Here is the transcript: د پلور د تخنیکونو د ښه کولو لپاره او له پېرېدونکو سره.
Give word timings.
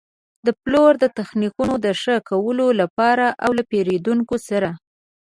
د 0.45 0.47
پلور 0.63 0.93
د 1.03 1.05
تخنیکونو 1.17 1.73
د 1.85 1.87
ښه 2.01 2.15
کولو 2.29 2.67
لپاره 2.81 3.25
او 3.43 3.49
له 3.57 3.63
پېرېدونکو 3.71 4.35
سره. 4.47 4.69